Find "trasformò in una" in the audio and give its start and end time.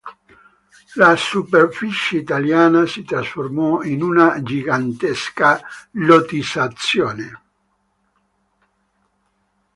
3.03-4.41